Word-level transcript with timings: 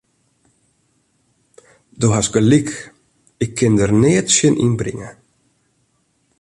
Do 1.99 2.07
hast 2.15 2.33
gelyk, 2.35 2.69
ik 3.43 3.51
kin 3.57 3.73
der 3.79 3.91
neat 4.01 4.25
tsjin 4.29 4.59
ynbringe. 4.65 5.09